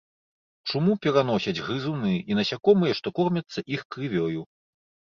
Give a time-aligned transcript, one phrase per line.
[0.71, 4.41] Чуму пераносяць грызуны і насякомыя, што кормяцца іх крывёю.